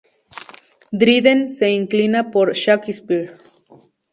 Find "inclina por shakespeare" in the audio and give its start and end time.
1.69-3.37